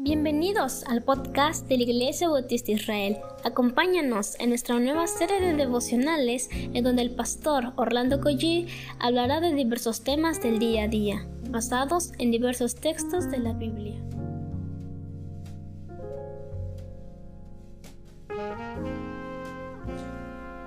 Bienvenidos 0.00 0.84
al 0.84 1.02
podcast 1.02 1.66
de 1.66 1.76
la 1.76 1.82
Iglesia 1.82 2.28
Bautista 2.28 2.70
Israel. 2.70 3.16
Acompáñanos 3.42 4.38
en 4.38 4.50
nuestra 4.50 4.78
nueva 4.78 5.08
serie 5.08 5.40
de 5.40 5.54
devocionales 5.54 6.48
en 6.52 6.84
donde 6.84 7.02
el 7.02 7.16
pastor 7.16 7.72
Orlando 7.74 8.20
Collie 8.20 8.68
hablará 9.00 9.40
de 9.40 9.52
diversos 9.52 10.04
temas 10.04 10.40
del 10.40 10.60
día 10.60 10.84
a 10.84 10.88
día, 10.88 11.26
basados 11.50 12.12
en 12.20 12.30
diversos 12.30 12.76
textos 12.76 13.28
de 13.28 13.38
la 13.38 13.54
Biblia. 13.54 14.00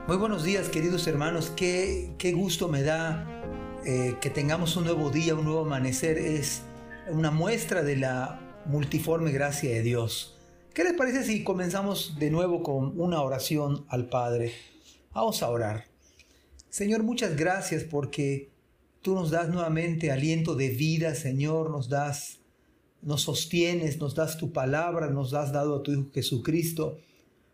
Muy 0.09 0.17
buenos 0.17 0.43
días 0.43 0.67
queridos 0.67 1.07
hermanos, 1.07 1.53
qué, 1.55 2.11
qué 2.17 2.33
gusto 2.33 2.67
me 2.67 2.83
da 2.83 3.25
eh, 3.85 4.17
que 4.19 4.29
tengamos 4.29 4.75
un 4.75 4.83
nuevo 4.83 5.09
día, 5.09 5.35
un 5.35 5.45
nuevo 5.45 5.61
amanecer. 5.61 6.17
Es 6.17 6.63
una 7.07 7.31
muestra 7.31 7.81
de 7.81 7.95
la 7.95 8.50
multiforme 8.65 9.31
gracia 9.31 9.69
de 9.69 9.81
Dios. 9.81 10.37
¿Qué 10.73 10.83
les 10.83 10.93
parece 10.93 11.23
si 11.23 11.43
comenzamos 11.43 12.17
de 12.19 12.29
nuevo 12.29 12.63
con 12.63 12.99
una 12.99 13.21
oración 13.21 13.85
al 13.89 14.07
Padre? 14.07 14.53
Vamos 15.13 15.43
a 15.43 15.49
orar. 15.49 15.85
Señor, 16.69 17.03
muchas 17.03 17.35
gracias 17.35 17.83
porque 17.83 18.49
tú 19.01 19.13
nos 19.13 19.31
das 19.31 19.49
nuevamente 19.49 20.11
aliento 20.11 20.55
de 20.55 20.69
vida, 20.69 21.15
Señor, 21.15 21.69
nos 21.69 21.89
das, 21.89 22.39
nos 23.01 23.23
sostienes, 23.23 23.99
nos 23.99 24.15
das 24.15 24.37
tu 24.37 24.53
palabra, 24.53 25.09
nos 25.09 25.33
has 25.33 25.51
dado 25.51 25.75
a 25.75 25.83
tu 25.83 25.91
Hijo 25.91 26.11
Jesucristo, 26.13 26.97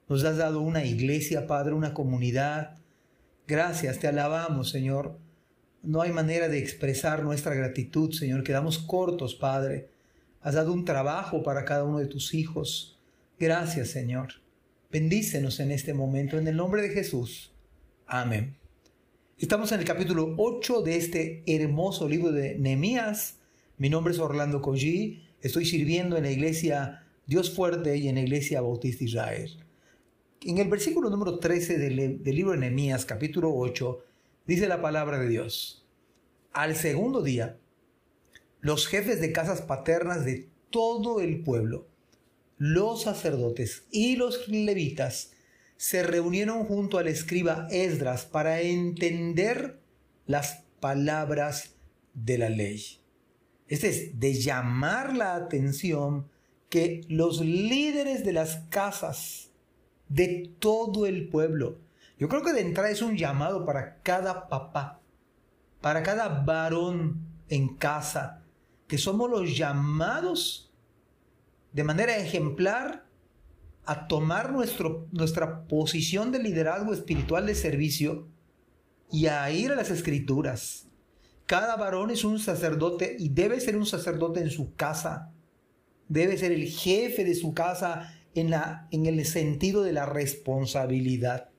nos 0.07 0.23
has 0.23 0.37
dado 0.37 0.61
una 0.61 0.85
iglesia, 0.85 1.47
Padre, 1.47 1.73
una 1.73 1.93
comunidad. 1.93 2.77
Gracias, 3.47 3.97
te 3.97 4.07
alabamos, 4.07 4.69
Señor. 4.69 5.17
No 5.81 6.01
hay 6.01 6.11
manera 6.11 6.49
de 6.49 6.59
expresar 6.59 7.23
nuestra 7.23 7.55
gratitud, 7.55 8.11
Señor. 8.11 8.43
Quedamos 8.43 8.77
cortos, 8.77 9.35
Padre. 9.35 9.96
Has 10.41 10.55
dado 10.55 10.73
un 10.73 10.85
trabajo 10.85 11.43
para 11.43 11.65
cada 11.65 11.83
uno 11.83 11.99
de 11.99 12.07
tus 12.07 12.33
hijos. 12.33 12.99
Gracias, 13.39 13.89
Señor. 13.89 14.29
Bendícenos 14.91 15.59
en 15.59 15.71
este 15.71 15.93
momento, 15.93 16.37
en 16.37 16.47
el 16.47 16.55
nombre 16.55 16.81
de 16.81 16.89
Jesús. 16.89 17.53
Amén. 18.05 18.55
Estamos 19.37 19.71
en 19.71 19.79
el 19.79 19.85
capítulo 19.85 20.33
8 20.37 20.81
de 20.81 20.95
este 20.95 21.43
hermoso 21.45 22.07
libro 22.07 22.31
de 22.31 22.57
Nehemías. 22.57 23.37
Mi 23.77 23.89
nombre 23.89 24.13
es 24.13 24.19
Orlando 24.19 24.61
Collie. 24.61 25.21
Estoy 25.41 25.65
sirviendo 25.65 26.17
en 26.17 26.23
la 26.23 26.31
iglesia 26.31 27.03
Dios 27.27 27.53
Fuerte 27.53 27.97
y 27.97 28.07
en 28.07 28.15
la 28.15 28.21
iglesia 28.21 28.61
Bautista 28.61 29.03
Israel. 29.03 29.63
En 30.41 30.59
el 30.59 30.69
versículo 30.69 31.09
número 31.09 31.39
13 31.39 31.77
del, 31.77 32.23
libro 32.23 32.53
de 32.53 32.57
Nehemías, 32.57 33.05
capítulo 33.05 33.53
8, 33.53 34.03
dice 34.45 34.67
la 34.67 34.81
palabra 34.81 35.19
de 35.19 35.27
Dios. 35.27 35.85
Al 36.53 36.75
segundo 36.75 37.21
día, 37.21 37.57
los 38.61 38.87
jefes 38.87 39.21
de 39.21 39.31
casas 39.31 39.61
paternas 39.61 40.25
de 40.25 40.49
todo 40.69 41.21
el 41.21 41.43
pueblo, 41.43 41.87
los 42.57 43.03
sacerdotes 43.03 43.85
y 43.91 44.15
los 44.15 44.47
levitas 44.47 45.31
se 45.77 46.03
reunieron 46.03 46.65
junto 46.65 46.97
al 46.97 47.07
escriba 47.07 47.67
Esdras 47.69 48.25
para 48.25 48.61
entender 48.61 49.79
las 50.25 50.63
palabras 50.79 51.75
de 52.13 52.37
la 52.39 52.49
ley. 52.49 52.83
Este 53.67 53.89
es 53.89 54.19
de 54.19 54.33
llamar 54.33 55.15
la 55.15 55.35
atención 55.35 56.27
que 56.69 57.01
los 57.07 57.41
líderes 57.41 58.25
de 58.25 58.33
las 58.33 58.57
casas 58.69 59.51
de 60.09 60.51
todo 60.59 61.05
el 61.05 61.29
pueblo, 61.29 61.79
yo 62.17 62.27
creo 62.29 62.43
que 62.43 62.53
de 62.53 62.61
entrada 62.61 62.89
es 62.89 63.01
un 63.01 63.15
llamado 63.15 63.65
para 63.65 64.01
cada 64.01 64.47
papá, 64.47 65.01
para 65.81 66.01
cada 66.01 66.27
varón 66.27 67.21
en 67.49 67.75
casa, 67.75 68.43
que 68.87 68.97
somos 68.97 69.29
los 69.29 69.57
llamados 69.57 70.71
de 71.73 71.83
manera 71.83 72.17
ejemplar 72.17 73.05
a 73.85 74.07
tomar 74.07 74.51
nuestro, 74.51 75.07
nuestra 75.11 75.67
posición 75.67 76.31
de 76.31 76.39
liderazgo 76.39 76.93
espiritual 76.93 77.45
de 77.45 77.55
servicio 77.55 78.27
y 79.11 79.27
a 79.27 79.49
ir 79.51 79.71
a 79.71 79.75
las 79.75 79.91
escrituras. 79.91 80.87
Cada 81.45 81.77
varón 81.77 82.11
es 82.11 82.25
un 82.25 82.39
sacerdote 82.39 83.15
y 83.17 83.29
debe 83.29 83.61
ser 83.61 83.77
un 83.77 83.85
sacerdote 83.85 84.41
en 84.41 84.49
su 84.49 84.75
casa. 84.75 85.31
Debe 86.09 86.37
ser 86.37 86.51
el 86.51 86.67
jefe 86.67 87.23
de 87.23 87.35
su 87.35 87.53
casa 87.53 88.13
en, 88.35 88.49
la, 88.49 88.87
en 88.91 89.05
el 89.05 89.25
sentido 89.25 89.83
de 89.83 89.93
la 89.93 90.05
responsabilidad. 90.05 91.49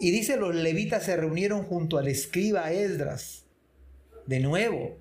Y 0.00 0.10
dice, 0.10 0.36
los 0.36 0.54
levitas 0.54 1.04
se 1.04 1.16
reunieron 1.16 1.62
junto 1.62 1.98
al 1.98 2.08
escriba 2.08 2.72
Esdras. 2.72 3.44
De 4.26 4.40
nuevo, 4.40 4.98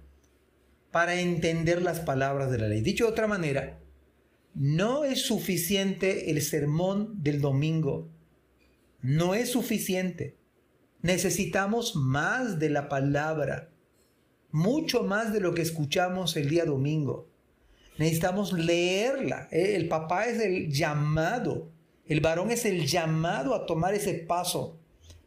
para 0.92 1.20
entender 1.20 1.82
las 1.82 2.00
palabras 2.00 2.52
de 2.52 2.58
la 2.58 2.68
ley. 2.68 2.82
Dicho 2.82 3.06
de 3.06 3.12
otra 3.12 3.28
manera, 3.28 3.80
no 4.54 5.06
es 5.06 5.22
suficiente 5.22 6.32
el 6.32 6.42
sermón 6.42 7.22
del 7.22 7.42
domingo. 7.42 8.10
No 9.02 9.36
es 9.36 9.52
suficiente. 9.52 10.38
Necesitamos 11.02 11.96
más 11.96 12.60
de 12.60 12.70
la 12.70 12.90
palabra, 12.90 13.70
mucho 14.52 15.04
más 15.04 15.32
de 15.32 15.40
lo 15.40 15.54
que 15.54 15.62
escuchamos 15.62 16.36
el 16.36 16.50
día 16.50 16.66
domingo. 16.66 17.30
Necesitamos 17.98 18.52
leerla. 18.52 19.48
Eh, 19.52 19.76
el 19.76 19.88
papá 19.88 20.26
es 20.26 20.40
el 20.42 20.72
llamado, 20.72 21.72
el 22.06 22.20
varón 22.20 22.52
es 22.52 22.66
el 22.66 22.86
llamado 22.86 23.54
a 23.54 23.66
tomar 23.66 23.94
ese 23.94 24.14
paso. 24.16 24.80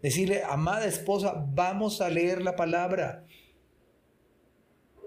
Decirle, 0.03 0.43
amada 0.43 0.85
esposa, 0.85 1.47
vamos 1.55 2.01
a 2.01 2.11
leer 2.11 2.43
la 2.43 2.57
palabra 2.57 3.25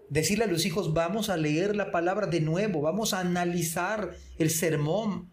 decirle 0.09 0.45
a 0.45 0.47
los 0.47 0.66
hijos, 0.66 0.93
vamos 0.93 1.29
a 1.29 1.38
leer 1.38 1.75
la 1.75 1.91
palabra 1.91 2.27
de 2.27 2.41
nuevo, 2.41 2.81
vamos 2.81 3.13
a 3.13 3.19
analizar 3.19 4.16
el 4.38 4.49
sermón, 4.49 5.29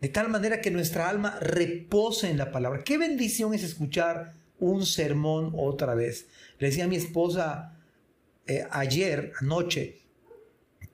de 0.00 0.08
tal 0.08 0.28
manera 0.28 0.60
que 0.60 0.70
nuestra 0.70 1.08
alma 1.08 1.38
repose 1.40 2.30
en 2.30 2.38
la 2.38 2.52
palabra. 2.52 2.84
Qué 2.84 2.98
bendición 2.98 3.54
es 3.54 3.64
escuchar 3.64 4.34
un 4.60 4.86
sermón 4.86 5.52
otra 5.56 5.94
vez. 5.94 6.28
Le 6.58 6.68
decía 6.68 6.84
a 6.84 6.88
mi 6.88 6.96
esposa 6.96 7.76
eh, 8.46 8.64
ayer, 8.70 9.32
anoche, 9.40 9.98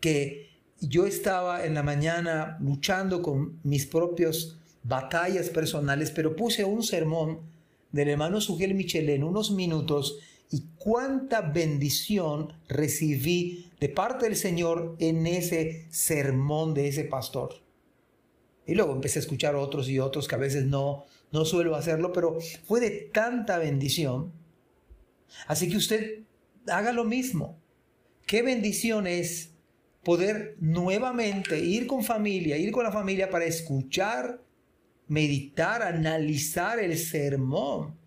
que 0.00 0.50
yo 0.81 1.06
estaba 1.06 1.64
en 1.64 1.75
la 1.75 1.82
mañana 1.82 2.59
luchando 2.60 3.22
con 3.22 3.59
mis 3.62 3.87
propias 3.87 4.56
batallas 4.82 5.48
personales, 5.48 6.10
pero 6.10 6.37
puse 6.37 6.64
un 6.64 6.82
sermón 6.82 7.41
del 7.93 8.09
hermano 8.09 8.41
Sugel 8.41 8.75
Michel 8.75 9.09
en 9.09 9.25
unos 9.25 9.50
minutos 9.50 10.19
y 10.54 10.69
cuánta 10.76 11.41
bendición 11.41 12.53
recibí 12.69 13.72
de 13.81 13.88
parte 13.88 14.26
del 14.26 14.37
Señor 14.37 14.94
en 15.00 15.26
ese 15.26 15.88
sermón 15.91 16.75
de 16.75 16.87
ese 16.87 17.03
pastor. 17.03 17.56
Y 18.64 18.76
luego 18.76 18.93
empecé 18.93 19.19
a 19.19 19.22
escuchar 19.22 19.56
otros 19.56 19.88
y 19.88 19.98
otros 19.98 20.28
que 20.28 20.37
a 20.37 20.38
veces 20.38 20.64
no, 20.64 21.06
no 21.32 21.44
suelo 21.44 21.75
hacerlo, 21.75 22.12
pero 22.12 22.38
fue 22.69 22.78
de 22.78 22.91
tanta 23.12 23.59
bendición. 23.59 24.32
Así 25.48 25.69
que 25.69 25.76
usted 25.76 26.20
haga 26.69 26.93
lo 26.93 27.03
mismo. 27.03 27.59
Qué 28.25 28.43
bendición 28.43 29.09
es 29.09 29.50
poder 30.04 30.56
nuevamente 30.60 31.59
ir 31.59 31.88
con 31.88 32.04
familia, 32.04 32.56
ir 32.59 32.70
con 32.70 32.84
la 32.84 32.93
familia 32.93 33.28
para 33.28 33.44
escuchar, 33.44 34.41
meditar, 35.09 35.82
analizar 35.82 36.78
el 36.78 36.97
sermón 36.97 38.03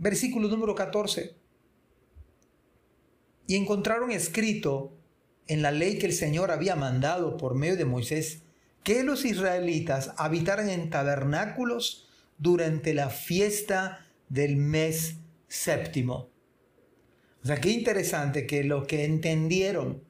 versículo 0.00 0.48
número 0.48 0.74
14. 0.74 1.36
Y 3.46 3.54
encontraron 3.54 4.10
escrito 4.10 4.96
en 5.46 5.62
la 5.62 5.70
ley 5.70 5.98
que 5.98 6.06
el 6.06 6.12
Señor 6.12 6.50
había 6.50 6.74
mandado 6.74 7.36
por 7.36 7.54
medio 7.54 7.76
de 7.76 7.84
Moisés 7.84 8.42
que 8.82 9.04
los 9.04 9.24
israelitas 9.24 10.14
habitaran 10.16 10.70
en 10.70 10.88
tabernáculos 10.90 12.08
durante 12.38 12.94
la 12.94 13.10
fiesta 13.10 14.06
del 14.28 14.56
mes 14.56 15.16
séptimo. 15.48 16.30
O 17.42 17.46
sea, 17.46 17.60
qué 17.60 17.70
interesante 17.70 18.46
que 18.46 18.64
lo 18.64 18.86
que 18.86 19.04
entendieron, 19.04 20.02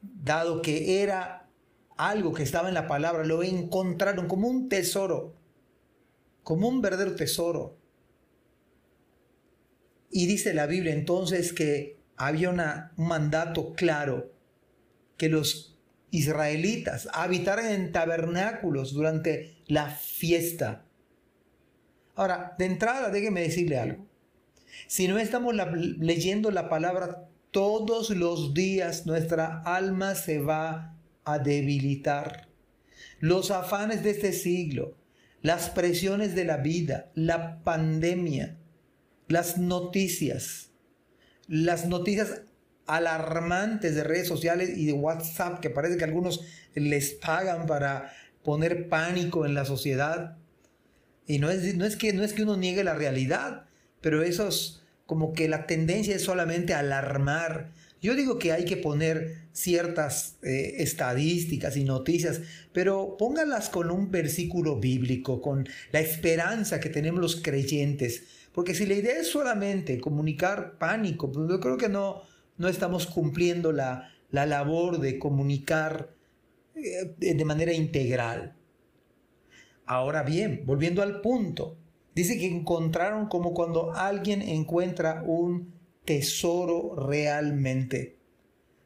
dado 0.00 0.62
que 0.62 1.02
era 1.02 1.50
algo 1.96 2.32
que 2.32 2.42
estaba 2.42 2.68
en 2.68 2.74
la 2.74 2.86
palabra, 2.86 3.24
lo 3.24 3.42
encontraron 3.42 4.28
como 4.28 4.48
un 4.48 4.68
tesoro, 4.68 5.34
como 6.42 6.68
un 6.68 6.80
verdadero 6.80 7.14
tesoro. 7.16 7.83
Y 10.16 10.26
dice 10.26 10.54
la 10.54 10.66
Biblia 10.66 10.94
entonces 10.94 11.52
que 11.52 11.98
había 12.16 12.48
un 12.48 12.62
mandato 13.04 13.72
claro 13.74 14.32
que 15.16 15.28
los 15.28 15.76
israelitas 16.12 17.08
habitaran 17.12 17.66
en 17.66 17.90
tabernáculos 17.90 18.94
durante 18.94 19.56
la 19.66 19.90
fiesta. 19.90 20.84
Ahora, 22.14 22.54
de 22.60 22.66
entrada, 22.66 23.10
déjeme 23.10 23.40
decirle 23.40 23.76
algo. 23.76 24.06
Si 24.86 25.08
no 25.08 25.18
estamos 25.18 25.52
leyendo 25.98 26.52
la 26.52 26.68
palabra 26.68 27.28
todos 27.50 28.10
los 28.10 28.54
días, 28.54 29.06
nuestra 29.06 29.62
alma 29.62 30.14
se 30.14 30.38
va 30.38 30.96
a 31.24 31.40
debilitar. 31.40 32.46
Los 33.18 33.50
afanes 33.50 34.04
de 34.04 34.10
este 34.10 34.32
siglo, 34.32 34.96
las 35.42 35.70
presiones 35.70 36.36
de 36.36 36.44
la 36.44 36.58
vida, 36.58 37.10
la 37.16 37.64
pandemia, 37.64 38.58
las 39.28 39.58
noticias. 39.58 40.70
Las 41.46 41.86
noticias 41.86 42.42
alarmantes 42.86 43.94
de 43.94 44.04
redes 44.04 44.28
sociales 44.28 44.70
y 44.76 44.86
de 44.86 44.92
WhatsApp 44.92 45.60
que 45.60 45.70
parece 45.70 45.96
que 45.96 46.04
algunos 46.04 46.40
les 46.74 47.12
pagan 47.12 47.66
para 47.66 48.12
poner 48.42 48.88
pánico 48.88 49.46
en 49.46 49.54
la 49.54 49.64
sociedad. 49.64 50.36
Y 51.26 51.38
no 51.38 51.50
es, 51.50 51.74
no 51.74 51.84
es, 51.84 51.96
que, 51.96 52.12
no 52.12 52.22
es 52.22 52.34
que 52.34 52.42
uno 52.42 52.56
niegue 52.56 52.84
la 52.84 52.94
realidad, 52.94 53.66
pero 54.00 54.22
eso 54.22 54.48
es 54.48 54.82
como 55.06 55.32
que 55.32 55.48
la 55.48 55.66
tendencia 55.66 56.14
es 56.14 56.22
solamente 56.22 56.74
alarmar. 56.74 57.70
Yo 58.04 58.14
digo 58.14 58.38
que 58.38 58.52
hay 58.52 58.66
que 58.66 58.76
poner 58.76 59.48
ciertas 59.52 60.36
eh, 60.42 60.74
estadísticas 60.80 61.74
y 61.78 61.84
noticias, 61.84 62.42
pero 62.74 63.16
póngalas 63.16 63.70
con 63.70 63.90
un 63.90 64.10
versículo 64.10 64.78
bíblico, 64.78 65.40
con 65.40 65.66
la 65.90 66.00
esperanza 66.00 66.80
que 66.80 66.90
tenemos 66.90 67.22
los 67.22 67.36
creyentes. 67.36 68.24
Porque 68.52 68.74
si 68.74 68.84
la 68.84 68.92
idea 68.92 69.18
es 69.18 69.28
solamente 69.28 70.02
comunicar 70.02 70.76
pánico, 70.76 71.32
pues 71.32 71.48
yo 71.48 71.60
creo 71.60 71.78
que 71.78 71.88
no, 71.88 72.20
no 72.58 72.68
estamos 72.68 73.06
cumpliendo 73.06 73.72
la, 73.72 74.10
la 74.30 74.44
labor 74.44 75.00
de 75.00 75.18
comunicar 75.18 76.10
eh, 76.74 77.14
de 77.16 77.44
manera 77.46 77.72
integral. 77.72 78.54
Ahora 79.86 80.24
bien, 80.24 80.64
volviendo 80.66 81.00
al 81.00 81.22
punto, 81.22 81.78
dice 82.14 82.36
que 82.36 82.48
encontraron 82.48 83.28
como 83.28 83.54
cuando 83.54 83.94
alguien 83.94 84.42
encuentra 84.42 85.22
un 85.26 85.72
tesoro 86.04 86.94
realmente, 86.96 88.18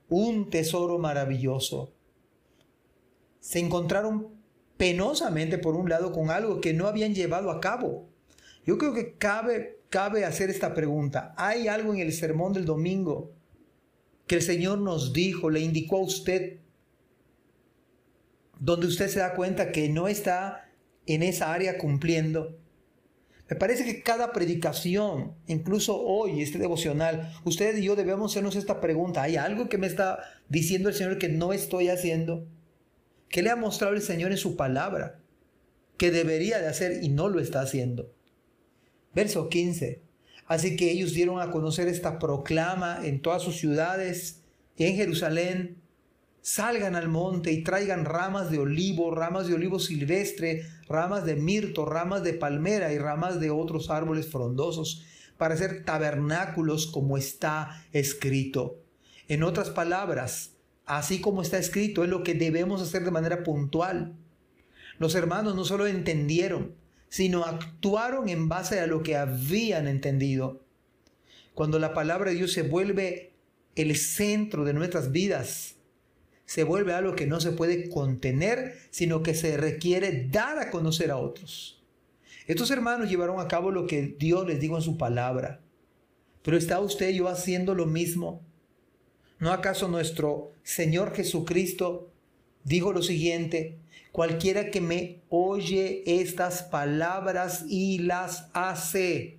un 0.09 0.51
tesoro 0.51 0.99
maravilloso. 0.99 1.93
Se 3.41 3.59
encontraron 3.59 4.29
penosamente, 4.77 5.59
por 5.59 5.75
un 5.75 5.89
lado, 5.89 6.13
con 6.13 6.31
algo 6.31 6.61
que 6.61 6.73
no 6.73 6.87
habían 6.87 7.15
llevado 7.15 7.51
a 7.51 7.61
cabo. 7.61 8.09
Yo 8.65 8.79
creo 8.79 8.95
que 8.95 9.15
cabe, 9.15 9.81
cabe 9.89 10.25
hacer 10.25 10.51
esta 10.51 10.75
pregunta. 10.75 11.35
¿Hay 11.37 11.69
algo 11.69 11.93
en 11.95 12.01
el 12.01 12.13
sermón 12.13 12.53
del 12.53 12.65
domingo 12.65 13.33
que 14.29 14.37
el 14.37 14.43
Señor 14.43 14.79
nos 14.79 15.13
dijo, 15.13 15.51
le 15.51 15.61
indicó 15.61 15.97
a 15.97 16.03
usted, 16.03 16.59
donde 18.61 18.87
usted 18.87 19.09
se 19.09 19.21
da 19.21 19.35
cuenta 19.35 19.73
que 19.73 19.89
no 19.89 20.07
está 20.07 20.69
en 21.07 21.23
esa 21.23 21.53
área 21.53 21.79
cumpliendo. 21.79 22.59
Me 23.49 23.57
parece 23.57 23.85
que 23.85 24.03
cada 24.03 24.33
predicación, 24.33 25.35
incluso 25.47 25.99
hoy, 25.99 26.43
este 26.43 26.59
devocional, 26.59 27.33
usted 27.45 27.77
y 27.79 27.85
yo 27.85 27.97
debemos 27.97 28.33
hacernos 28.33 28.57
esta 28.57 28.81
pregunta. 28.81 29.23
¿Hay 29.23 29.37
algo 29.37 29.71
que 29.71 29.79
me 29.79 29.87
está 29.87 30.19
diciendo 30.49 30.91
el 30.91 30.95
Señor 30.95 31.19
que 31.19 31.31
no 31.31 31.55
estoy 31.55 31.89
haciendo? 31.89 32.47
¿Qué 33.31 33.43
le 33.43 33.51
ha 33.51 33.57
mostrado 33.57 33.95
el 33.95 34.03
Señor 34.03 34.33
en 34.33 34.37
su 34.37 34.57
palabra? 34.57 35.21
Que 35.97 36.11
debería 36.11 36.59
de 36.59 36.69
hacer 36.69 37.03
y 37.03 37.09
no 37.09 37.29
lo 37.29 37.41
está 37.41 37.63
haciendo. 37.63 38.13
Verso 39.15 39.49
15. 39.49 40.03
Así 40.47 40.77
que 40.77 40.91
ellos 40.91 41.15
dieron 41.15 41.41
a 41.41 41.51
conocer 41.51 41.89
esta 41.89 42.19
proclama 42.19 43.01
en 43.03 43.21
todas 43.23 43.43
sus 43.43 43.57
ciudades 43.57 44.43
y 44.77 44.85
en 44.85 44.97
Jerusalén 44.97 45.83
salgan 46.41 46.97
al 46.97 47.09
monte 47.09 47.53
y 47.53 47.63
traigan 47.63 48.05
ramas 48.05 48.51
de 48.51 48.59
olivo, 48.59 49.15
ramas 49.15 49.47
de 49.47 49.55
olivo 49.55 49.79
silvestre, 49.79 50.67
ramas 50.89 51.25
de 51.25 51.37
mirto, 51.37 51.85
ramas 51.85 52.23
de 52.23 52.33
palmera 52.33 52.93
y 52.93 52.99
ramas 52.99 53.41
de 53.41 53.51
otros 53.51 53.91
árboles 53.91 54.31
frondosos, 54.31 55.05
para 55.37 55.55
hacer 55.55 55.85
tabernáculos 55.85 56.87
como 56.87 57.17
está 57.17 57.85
escrito. 57.93 58.83
En 59.29 59.43
otras 59.43 59.71
palabras, 59.71 60.53
así 60.85 61.21
como 61.21 61.43
está 61.43 61.59
escrito, 61.59 62.03
es 62.03 62.11
lo 62.11 62.23
que 62.23 62.35
debemos 62.35 62.83
hacer 62.83 63.05
de 63.05 63.11
manera 63.11 63.45
puntual. 63.45 64.15
Los 64.99 65.15
hermanos 65.15 65.55
no 65.55 65.65
solo 65.65 65.87
entendieron, 65.87 66.75
sino 67.09 67.45
actuaron 67.45 68.29
en 68.29 68.49
base 68.49 68.81
a 68.81 68.87
lo 68.87 69.03
que 69.03 69.17
habían 69.17 69.87
entendido. 69.87 70.63
Cuando 71.55 71.79
la 71.79 71.95
palabra 71.95 72.31
de 72.31 72.37
Dios 72.37 72.53
se 72.53 72.63
vuelve 72.63 73.33
el 73.77 73.97
centro 73.97 74.65
de 74.65 74.73
nuestras 74.73 75.13
vidas, 75.13 75.78
se 76.49 76.65
vuelve 76.65 76.95
algo 76.95 77.15
que 77.15 77.27
no 77.27 77.41
se 77.41 77.53
puede 77.53 77.91
contener, 77.91 78.79
sino 78.89 79.23
que 79.23 79.35
se 79.35 79.59
requiere 79.59 80.29
dar 80.31 80.59
a 80.59 80.71
conocer 80.71 81.11
a 81.11 81.19
otros. 81.19 81.83
Estos 82.47 82.71
hermanos 82.71 83.11
llevaron 83.11 83.39
a 83.39 83.49
cabo 83.49 83.71
lo 83.71 83.87
que 83.87 84.17
Dios 84.19 84.47
les 84.47 84.59
dijo 84.59 84.75
en 84.77 84.83
su 84.83 84.97
palabra. 84.97 85.61
Pero 86.43 86.57
¿está 86.57 86.81
usted 86.81 87.11
y 87.11 87.17
yo 87.17 87.29
haciendo 87.29 87.75
lo 87.75 87.85
mismo? 87.85 88.41
¿No 89.39 89.53
acaso 89.53 89.89
nuestro 89.89 90.53
Señor 90.63 91.15
Jesucristo 91.15 92.09
dijo 92.65 92.95
lo 92.95 93.03
siguiente? 93.03 93.77
Cualquiera 94.11 94.71
que 94.71 94.81
me 94.81 95.21
oye 95.29 96.03
estas 96.07 96.63
palabras 96.63 97.67
y 97.69 97.99
las 97.99 98.49
hace. 98.55 99.37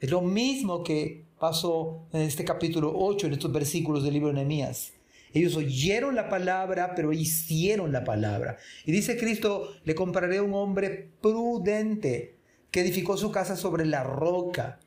Es 0.00 0.10
lo 0.10 0.20
mismo 0.20 0.84
que 0.84 1.24
pasó 1.38 2.02
en 2.12 2.20
este 2.20 2.44
capítulo 2.44 2.92
8, 2.94 3.28
en 3.28 3.32
estos 3.32 3.50
versículos 3.50 4.04
del 4.04 4.12
libro 4.12 4.28
de 4.28 4.34
Nehemías. 4.34 4.99
Ellos 5.32 5.56
oyeron 5.56 6.14
la 6.14 6.28
palabra, 6.28 6.94
pero 6.94 7.12
hicieron 7.12 7.92
la 7.92 8.04
palabra. 8.04 8.58
Y 8.84 8.92
dice 8.92 9.16
Cristo, 9.16 9.74
le 9.84 9.94
compararé 9.94 10.38
a 10.38 10.42
un 10.42 10.54
hombre 10.54 11.10
prudente 11.20 12.36
que 12.70 12.80
edificó 12.80 13.16
su 13.16 13.30
casa 13.30 13.56
sobre 13.56 13.86
la 13.86 14.02
roca. 14.02 14.80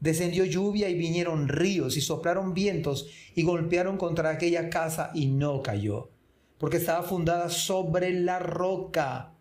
Descendió 0.00 0.44
lluvia 0.44 0.88
y 0.88 0.94
vinieron 0.94 1.48
ríos 1.48 1.96
y 1.96 2.00
soplaron 2.00 2.54
vientos 2.54 3.08
y 3.34 3.42
golpearon 3.42 3.96
contra 3.96 4.30
aquella 4.30 4.70
casa 4.70 5.10
y 5.14 5.26
no 5.26 5.62
cayó, 5.62 6.10
porque 6.58 6.76
estaba 6.76 7.02
fundada 7.02 7.48
sobre 7.48 8.12
la 8.12 8.38
roca. 8.38 9.34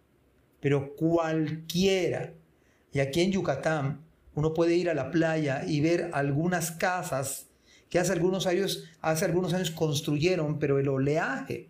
Pero 0.62 0.96
cualquiera, 0.96 2.34
y 2.92 3.00
aquí 3.00 3.22
en 3.22 3.32
Yucatán 3.34 4.06
uno 4.36 4.54
puede 4.54 4.76
ir 4.76 4.90
a 4.90 4.94
la 4.94 5.12
playa 5.12 5.64
y 5.68 5.82
ver 5.82 6.10
algunas 6.14 6.72
casas 6.72 7.50
que 7.94 8.00
hace 8.00 8.12
algunos 8.12 8.48
años, 8.48 8.86
hace 9.02 9.26
algunos 9.26 9.54
años 9.54 9.70
construyeron, 9.70 10.58
pero 10.58 10.80
el 10.80 10.90
oleaje, 10.90 11.70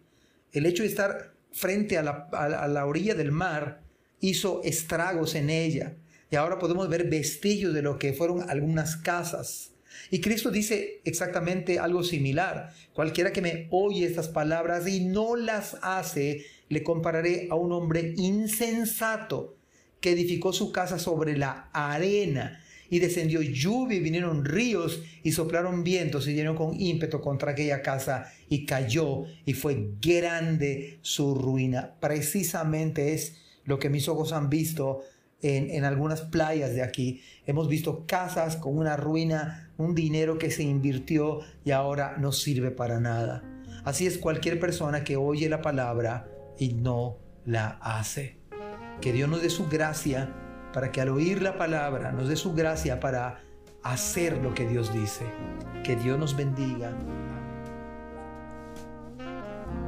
el 0.53 0.65
hecho 0.65 0.83
de 0.83 0.87
estar 0.87 1.33
frente 1.51 1.97
a 1.97 2.01
la, 2.01 2.29
a 2.31 2.65
la 2.69 2.85
orilla 2.85 3.13
del 3.13 3.33
mar, 3.33 3.81
hizo 4.21 4.61
estragos 4.63 5.35
en 5.35 5.49
ella. 5.49 5.97
Y 6.31 6.37
ahora 6.37 6.59
podemos 6.59 6.87
ver 6.87 7.09
vestigios 7.09 7.73
de 7.73 7.81
lo 7.81 7.99
que 7.99 8.13
fueron 8.13 8.49
algunas 8.49 8.95
casas. 8.95 9.71
Y 10.11 10.21
Cristo 10.21 10.49
dice 10.49 11.01
exactamente 11.03 11.77
algo 11.77 12.03
similar. 12.03 12.71
Cualquiera 12.93 13.33
que 13.33 13.41
me 13.41 13.67
oye 13.69 14.05
estas 14.05 14.29
palabras 14.29 14.87
y 14.87 15.01
no 15.01 15.35
las 15.35 15.75
hace, 15.81 16.45
le 16.69 16.83
compararé 16.83 17.49
a 17.51 17.55
un 17.55 17.73
hombre 17.73 18.13
insensato 18.15 19.57
que 19.99 20.11
edificó 20.11 20.53
su 20.53 20.71
casa 20.71 20.99
sobre 20.99 21.37
la 21.37 21.69
arena 21.73 22.62
y 22.89 22.99
descendió 22.99 23.41
lluvia 23.41 23.97
y 23.97 24.01
vinieron 24.01 24.45
ríos 24.45 25.01
y 25.23 25.31
soplaron 25.31 25.83
vientos 25.83 26.27
y 26.27 26.33
dieron 26.33 26.55
con 26.55 26.79
ímpetu 26.79 27.21
contra 27.21 27.51
aquella 27.51 27.81
casa 27.81 28.31
y 28.49 28.65
cayó 28.65 29.23
y 29.45 29.53
fue 29.53 29.91
grande 30.01 30.99
su 31.01 31.35
ruina. 31.35 31.95
Precisamente 31.99 33.13
es 33.13 33.37
lo 33.65 33.79
que 33.79 33.89
mis 33.89 34.07
ojos 34.07 34.33
han 34.33 34.49
visto 34.49 35.01
en, 35.41 35.69
en, 35.71 35.83
algunas 35.83 36.21
playas 36.21 36.73
de 36.73 36.83
aquí. 36.83 37.21
Hemos 37.45 37.67
visto 37.67 38.05
casas 38.07 38.55
con 38.55 38.77
una 38.77 38.95
ruina, 38.95 39.71
un 39.77 39.95
dinero 39.95 40.37
que 40.37 40.51
se 40.51 40.63
invirtió 40.63 41.39
y 41.65 41.71
ahora 41.71 42.15
no 42.17 42.31
sirve 42.31 42.71
para 42.71 42.99
nada. 42.99 43.43
Así 43.83 44.07
es 44.07 44.17
cualquier 44.17 44.59
persona 44.59 45.03
que 45.03 45.17
oye 45.17 45.49
la 45.49 45.61
palabra 45.61 46.29
y 46.57 46.73
no 46.73 47.17
la 47.45 47.79
hace. 47.81 48.37
Que 49.01 49.11
Dios 49.11 49.27
nos 49.29 49.41
dé 49.41 49.49
su 49.49 49.67
gracia 49.67 50.33
para 50.73 50.91
que 50.91 50.99
al 51.01 51.09
oír 51.09 51.41
la 51.41 51.57
palabra 51.57 52.11
nos 52.11 52.27
dé 52.27 52.35
su 52.35 52.53
gracia 52.53 52.99
para 52.99 53.39
hacer 53.83 54.37
lo 54.37 54.53
que 54.53 54.67
Dios 54.67 54.93
dice. 54.93 55.25
Que 55.83 55.95
Dios 55.95 56.19
nos 56.19 56.35
bendiga. 56.35 56.91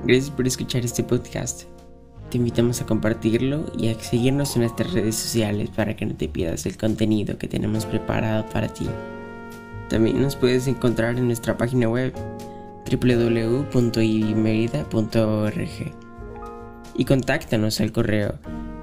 Gracias 0.03 0.29
por 0.29 0.45
escuchar 0.45 0.85
este 0.85 1.03
podcast. 1.03 1.63
Te 2.29 2.37
invitamos 2.37 2.81
a 2.81 2.85
compartirlo 2.85 3.65
y 3.77 3.89
a 3.89 3.99
seguirnos 3.99 4.55
en 4.55 4.61
nuestras 4.63 4.93
redes 4.93 5.15
sociales 5.15 5.69
para 5.69 5.95
que 5.95 6.05
no 6.05 6.15
te 6.15 6.27
pierdas 6.27 6.65
el 6.65 6.77
contenido 6.77 7.37
que 7.37 7.47
tenemos 7.47 7.85
preparado 7.85 8.45
para 8.49 8.67
ti. 8.67 8.87
También 9.89 10.21
nos 10.21 10.35
puedes 10.35 10.67
encontrar 10.67 11.17
en 11.17 11.27
nuestra 11.27 11.57
página 11.57 11.87
web 11.87 12.13
www.ibimerida.org 12.89 13.95
y 16.97 17.05
contáctanos 17.05 17.81
al 17.81 17.91
correo 17.91 18.39